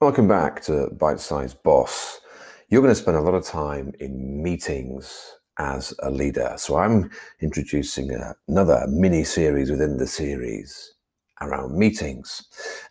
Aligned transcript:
Welcome 0.00 0.28
back 0.28 0.62
to 0.62 0.90
Bite 0.90 1.18
Size 1.18 1.54
Boss. 1.54 2.20
You're 2.68 2.82
going 2.82 2.94
to 2.94 3.00
spend 3.00 3.16
a 3.16 3.20
lot 3.20 3.34
of 3.34 3.44
time 3.44 3.92
in 3.98 4.40
meetings 4.40 5.34
as 5.58 5.92
a 6.04 6.08
leader. 6.08 6.54
So 6.56 6.76
I'm 6.76 7.10
introducing 7.40 8.16
another 8.46 8.86
mini 8.88 9.24
series 9.24 9.72
within 9.72 9.96
the 9.96 10.06
series 10.06 10.94
around 11.40 11.76
meetings. 11.76 12.44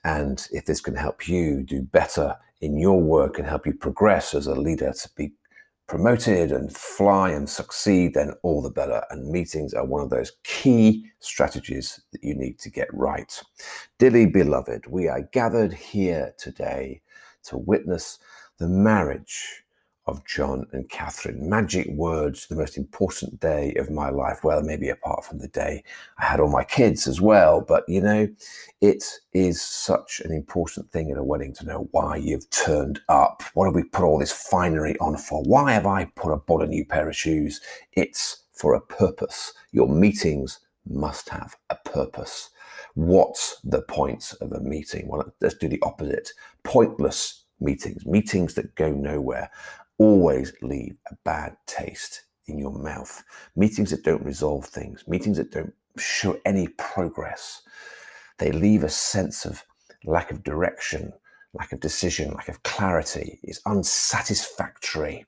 And 0.03 0.45
if 0.51 0.65
this 0.65 0.81
can 0.81 0.95
help 0.97 1.29
you 1.29 1.63
do 1.63 1.81
better 1.81 2.35
in 2.59 2.77
your 2.77 2.99
work 2.99 3.39
and 3.39 3.47
help 3.47 3.65
you 3.65 3.73
progress 3.73 4.33
as 4.33 4.45
a 4.45 4.55
leader 4.55 4.91
to 4.91 5.09
be 5.15 5.31
promoted 5.87 6.51
and 6.51 6.75
fly 6.75 7.31
and 7.31 7.49
succeed, 7.49 8.13
then 8.13 8.33
all 8.43 8.61
the 8.61 8.69
better. 8.69 9.03
And 9.09 9.31
meetings 9.31 9.73
are 9.73 9.85
one 9.85 10.01
of 10.01 10.09
those 10.09 10.33
key 10.43 11.05
strategies 11.19 11.99
that 12.11 12.23
you 12.23 12.35
need 12.35 12.59
to 12.59 12.69
get 12.69 12.93
right. 12.93 13.41
Dearly 13.97 14.25
beloved, 14.25 14.85
we 14.87 15.07
are 15.07 15.29
gathered 15.31 15.73
here 15.73 16.33
today 16.37 17.01
to 17.45 17.57
witness 17.57 18.19
the 18.59 18.67
marriage 18.67 19.63
of 20.07 20.25
John 20.25 20.65
and 20.71 20.89
Catherine. 20.89 21.49
Magic 21.49 21.87
words, 21.89 22.47
the 22.47 22.55
most 22.55 22.77
important 22.77 23.39
day 23.39 23.73
of 23.75 23.89
my 23.91 24.09
life. 24.09 24.43
Well, 24.43 24.61
maybe 24.61 24.89
apart 24.89 25.25
from 25.25 25.39
the 25.39 25.47
day 25.49 25.83
I 26.17 26.25
had 26.25 26.39
all 26.39 26.49
my 26.49 26.63
kids 26.63 27.07
as 27.07 27.19
well. 27.21 27.61
But 27.61 27.83
you 27.87 28.01
know, 28.01 28.27
it 28.81 29.03
is 29.33 29.61
such 29.61 30.21
an 30.23 30.31
important 30.31 30.91
thing 30.91 31.09
in 31.09 31.17
a 31.17 31.23
wedding 31.23 31.53
to 31.55 31.65
know 31.65 31.87
why 31.91 32.17
you've 32.17 32.49
turned 32.49 33.01
up. 33.09 33.43
What 33.53 33.65
have 33.65 33.75
we 33.75 33.83
put 33.83 34.05
all 34.05 34.19
this 34.19 34.31
finery 34.31 34.97
on 34.99 35.17
for? 35.17 35.43
Why 35.43 35.73
have 35.73 35.85
I 35.85 36.05
put 36.15 36.31
a 36.31 36.37
bought 36.37 36.63
a 36.63 36.67
new 36.67 36.85
pair 36.85 37.09
of 37.09 37.15
shoes? 37.15 37.61
It's 37.93 38.43
for 38.53 38.73
a 38.73 38.81
purpose. 38.81 39.53
Your 39.71 39.87
meetings 39.87 40.59
must 40.89 41.29
have 41.29 41.55
a 41.69 41.75
purpose. 41.75 42.49
What's 42.95 43.59
the 43.63 43.81
point 43.83 44.33
of 44.41 44.51
a 44.53 44.59
meeting? 44.59 45.07
Well, 45.07 45.31
let's 45.41 45.55
do 45.55 45.67
the 45.67 45.81
opposite. 45.83 46.31
Pointless 46.63 47.43
meetings, 47.59 48.05
meetings 48.05 48.53
that 48.55 48.75
go 48.75 48.91
nowhere 48.91 49.49
always 49.97 50.53
leave 50.61 50.95
a 51.11 51.15
bad 51.23 51.57
taste 51.65 52.23
in 52.47 52.57
your 52.57 52.71
mouth. 52.71 53.23
Meetings 53.55 53.91
that 53.91 54.03
don't 54.03 54.23
resolve 54.23 54.65
things, 54.65 55.03
meetings 55.07 55.37
that 55.37 55.51
don't 55.51 55.73
show 55.97 56.39
any 56.45 56.67
progress, 56.67 57.61
they 58.37 58.51
leave 58.51 58.83
a 58.83 58.89
sense 58.89 59.45
of 59.45 59.63
lack 60.05 60.31
of 60.31 60.43
direction, 60.43 61.13
lack 61.53 61.71
of 61.71 61.79
decision, 61.79 62.33
lack 62.33 62.49
of 62.49 62.63
clarity. 62.63 63.39
It's 63.43 63.61
unsatisfactory 63.65 65.25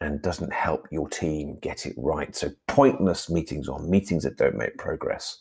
and 0.00 0.22
doesn't 0.22 0.52
help 0.52 0.88
your 0.90 1.08
team 1.08 1.58
get 1.60 1.86
it 1.86 1.94
right. 1.96 2.34
So 2.34 2.50
pointless 2.68 3.30
meetings 3.30 3.68
or 3.68 3.80
meetings 3.80 4.24
that 4.24 4.36
don't 4.36 4.56
make 4.56 4.78
progress, 4.78 5.38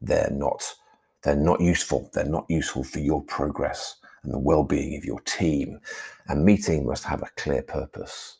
they're 0.00 0.30
not 0.32 0.74
they're 1.22 1.36
not 1.36 1.60
useful. 1.60 2.10
They're 2.14 2.24
not 2.24 2.46
useful 2.48 2.82
for 2.82 2.98
your 2.98 3.22
progress 3.22 3.96
and 4.22 4.32
the 4.32 4.38
well-being 4.38 4.96
of 4.96 5.04
your 5.04 5.20
team. 5.20 5.80
A 6.28 6.36
meeting 6.36 6.86
must 6.86 7.04
have 7.04 7.22
a 7.22 7.30
clear 7.36 7.62
purpose. 7.62 8.38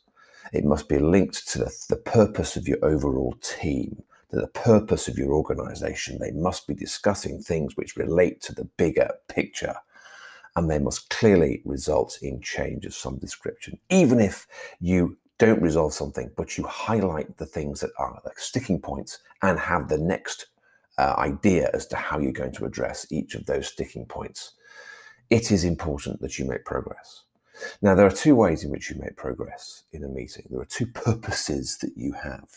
It 0.53 0.65
must 0.65 0.89
be 0.89 0.99
linked 0.99 1.47
to 1.49 1.59
the, 1.59 1.71
the 1.89 1.95
purpose 1.95 2.55
of 2.55 2.67
your 2.67 2.83
overall 2.83 3.33
team, 3.41 4.03
to 4.31 4.37
the 4.37 4.47
purpose 4.47 5.07
of 5.07 5.17
your 5.17 5.33
organization. 5.33 6.19
They 6.19 6.31
must 6.31 6.67
be 6.67 6.73
discussing 6.73 7.39
things 7.39 7.75
which 7.75 7.95
relate 7.95 8.41
to 8.41 8.53
the 8.53 8.65
bigger 8.77 9.09
picture. 9.27 9.75
And 10.55 10.69
they 10.69 10.79
must 10.79 11.09
clearly 11.09 11.61
result 11.63 12.19
in 12.21 12.41
change 12.41 12.85
of 12.85 12.93
some 12.93 13.17
description. 13.17 13.79
Even 13.89 14.19
if 14.19 14.47
you 14.81 15.17
don't 15.37 15.61
resolve 15.61 15.93
something, 15.93 16.29
but 16.35 16.57
you 16.57 16.65
highlight 16.65 17.37
the 17.37 17.45
things 17.45 17.79
that 17.79 17.91
are 17.97 18.21
the 18.23 18.31
sticking 18.35 18.79
points 18.79 19.19
and 19.41 19.57
have 19.57 19.87
the 19.87 19.97
next 19.97 20.47
uh, 20.97 21.15
idea 21.17 21.69
as 21.73 21.87
to 21.87 21.95
how 21.95 22.19
you're 22.19 22.33
going 22.33 22.51
to 22.51 22.65
address 22.65 23.07
each 23.09 23.33
of 23.33 23.45
those 23.45 23.67
sticking 23.67 24.05
points 24.05 24.53
it 25.31 25.49
is 25.49 25.63
important 25.63 26.21
that 26.21 26.37
you 26.37 26.45
make 26.45 26.65
progress. 26.65 27.23
Now, 27.81 27.95
there 27.95 28.05
are 28.05 28.11
two 28.11 28.35
ways 28.35 28.63
in 28.63 28.69
which 28.69 28.89
you 28.89 28.97
make 28.99 29.15
progress 29.15 29.83
in 29.93 30.03
a 30.03 30.07
meeting. 30.07 30.45
There 30.49 30.59
are 30.59 30.65
two 30.65 30.85
purposes 30.87 31.77
that 31.81 31.93
you 31.95 32.11
have. 32.11 32.49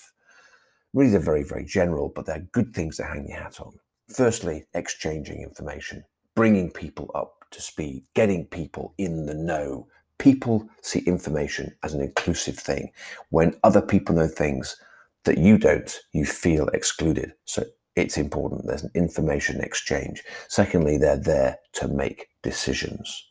Really, 0.92 1.10
they're 1.10 1.20
very, 1.20 1.44
very 1.44 1.64
general, 1.64 2.12
but 2.14 2.26
they're 2.26 2.48
good 2.52 2.74
things 2.74 2.96
to 2.96 3.04
hang 3.04 3.28
your 3.28 3.38
hat 3.38 3.60
on. 3.60 3.78
Firstly, 4.08 4.66
exchanging 4.74 5.40
information, 5.40 6.04
bringing 6.34 6.70
people 6.70 7.10
up 7.14 7.44
to 7.52 7.62
speed, 7.62 8.04
getting 8.14 8.44
people 8.46 8.94
in 8.98 9.26
the 9.26 9.34
know. 9.34 9.86
People 10.18 10.68
see 10.82 11.00
information 11.00 11.74
as 11.82 11.94
an 11.94 12.00
inclusive 12.00 12.58
thing. 12.58 12.90
When 13.30 13.54
other 13.62 13.82
people 13.82 14.16
know 14.16 14.28
things 14.28 14.76
that 15.24 15.38
you 15.38 15.58
don't, 15.58 16.00
you 16.12 16.24
feel 16.24 16.68
excluded. 16.68 17.34
So 17.44 17.64
it's 17.96 18.18
important. 18.18 18.66
There's 18.66 18.82
an 18.82 18.90
information 18.94 19.60
exchange. 19.60 20.22
Secondly, 20.48 20.98
they're 20.98 21.16
there 21.16 21.58
to 21.74 21.88
make 21.88 22.28
decisions, 22.42 23.24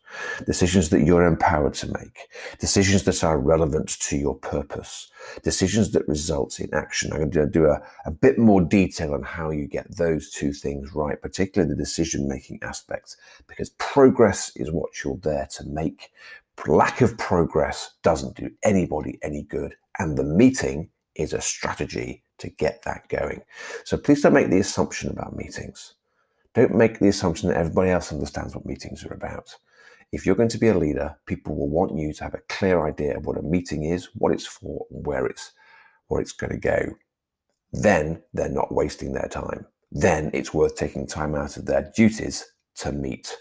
decisions 0.45 0.89
that 0.89 1.03
you're 1.03 1.25
empowered 1.25 1.73
to 1.75 1.87
make, 1.87 2.27
decisions 2.59 3.03
that 3.03 3.23
are 3.23 3.37
relevant 3.37 3.89
to 3.99 4.17
your 4.17 4.35
purpose, 4.35 5.11
decisions 5.43 5.91
that 5.91 6.07
result 6.07 6.59
in 6.59 6.73
action. 6.73 7.11
I'm 7.11 7.29
going 7.29 7.31
to 7.31 7.45
do 7.45 7.65
a, 7.65 7.81
a 8.05 8.11
bit 8.11 8.37
more 8.37 8.61
detail 8.61 9.13
on 9.13 9.23
how 9.23 9.49
you 9.51 9.67
get 9.67 9.97
those 9.97 10.31
two 10.31 10.53
things 10.53 10.93
right, 10.93 11.21
particularly 11.21 11.73
the 11.73 11.81
decision 11.81 12.27
making 12.27 12.59
aspects, 12.61 13.17
because 13.47 13.69
progress 13.71 14.51
is 14.55 14.71
what 14.71 15.03
you're 15.03 15.17
there 15.17 15.47
to 15.57 15.65
make. 15.65 16.11
Lack 16.67 17.01
of 17.01 17.17
progress 17.17 17.95
doesn't 18.03 18.37
do 18.37 18.49
anybody 18.63 19.19
any 19.21 19.43
good. 19.43 19.75
And 19.99 20.17
the 20.17 20.23
meeting 20.23 20.89
is 21.15 21.33
a 21.33 21.41
strategy 21.41 22.22
to 22.39 22.49
get 22.49 22.83
that 22.83 23.07
going. 23.09 23.41
So 23.85 23.97
please 23.97 24.21
don't 24.21 24.33
make 24.33 24.49
the 24.49 24.59
assumption 24.59 25.09
about 25.09 25.35
meetings. 25.35 25.95
Don't 26.53 26.75
make 26.75 26.99
the 26.99 27.07
assumption 27.07 27.49
that 27.49 27.57
everybody 27.57 27.89
else 27.89 28.11
understands 28.11 28.55
what 28.55 28.65
meetings 28.65 29.05
are 29.05 29.13
about. 29.13 29.55
If 30.11 30.25
you're 30.25 30.35
going 30.35 30.49
to 30.49 30.59
be 30.59 30.67
a 30.67 30.77
leader, 30.77 31.17
people 31.25 31.55
will 31.55 31.69
want 31.69 31.97
you 31.97 32.13
to 32.13 32.23
have 32.23 32.35
a 32.35 32.41
clear 32.47 32.85
idea 32.85 33.17
of 33.17 33.25
what 33.25 33.37
a 33.37 33.41
meeting 33.41 33.83
is, 33.83 34.09
what 34.13 34.31
it's 34.31 34.45
for, 34.45 34.85
and 34.91 35.05
where 35.05 35.25
it's 35.25 35.51
where 36.07 36.21
it's 36.21 36.31
going 36.31 36.51
to 36.51 36.57
go. 36.59 36.93
Then 37.71 38.21
they're 38.33 38.49
not 38.49 38.71
wasting 38.71 39.13
their 39.13 39.27
time. 39.27 39.65
Then 39.91 40.29
it's 40.33 40.53
worth 40.53 40.75
taking 40.75 41.07
time 41.07 41.33
out 41.33 41.57
of 41.57 41.65
their 41.65 41.91
duties 41.95 42.45
to 42.75 42.91
meet. 42.91 43.35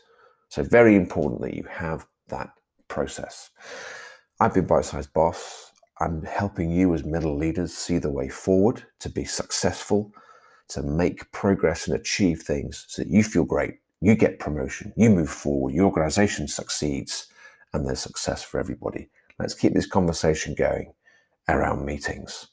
So 0.49 0.63
very 0.63 0.97
important 0.97 1.43
that 1.43 1.55
you 1.55 1.65
have 1.71 2.07
that 2.29 2.51
process. 2.89 3.51
I've 4.41 4.55
been 4.55 4.67
Bite 4.67 4.87
Size 4.87 5.07
Boss. 5.07 5.62
I'm 6.03 6.25
helping 6.25 6.73
you 6.73 6.95
as 6.95 7.05
middle 7.05 7.37
leaders 7.37 7.73
see 7.73 7.99
the 7.99 8.11
way 8.11 8.29
forward 8.29 8.83
to 8.99 9.09
be 9.09 9.25
successful, 9.25 10.13
to 10.71 10.83
make 10.83 11.31
progress 11.31 11.87
and 11.87 11.95
achieve 11.95 12.43
things 12.43 12.87
so 12.89 13.03
that 13.03 13.11
you 13.11 13.23
feel 13.23 13.45
great, 13.45 13.75
you 14.01 14.17
get 14.17 14.41
promotion, 14.41 14.93
you 14.97 15.11
move 15.11 15.31
forward, 15.31 15.75
your 15.75 15.87
organization 15.87 16.49
succeeds, 16.49 17.29
and 17.73 17.87
there's 17.87 18.01
success 18.01 18.43
for 18.43 18.59
everybody. 18.59 19.11
Let's 19.39 19.55
keep 19.55 19.75
this 19.75 19.87
conversation 19.87 20.57
going 20.57 20.93
around 21.49 21.87
meetings. 21.87 22.49